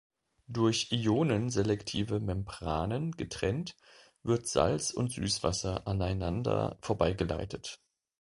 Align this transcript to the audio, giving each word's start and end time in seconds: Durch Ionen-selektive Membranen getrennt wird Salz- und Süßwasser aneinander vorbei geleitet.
Durch 0.47 0.87
Ionen-selektive 0.91 2.19
Membranen 2.19 3.11
getrennt 3.11 3.77
wird 4.23 4.47
Salz- 4.47 4.89
und 4.89 5.11
Süßwasser 5.11 5.85
aneinander 5.85 6.79
vorbei 6.81 7.13
geleitet. 7.13 7.79